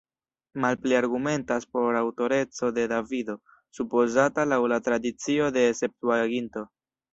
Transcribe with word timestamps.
Malpli 0.63 0.95
argumentas 0.99 1.67
por 1.75 1.97
aŭtoreco 1.99 2.71
de 2.79 2.87
Davido, 2.95 3.37
supozata 3.81 4.49
laŭ 4.51 4.61
la 4.75 4.83
tradicio 4.89 5.53
de 5.61 5.69
Septuaginto. 5.85 6.69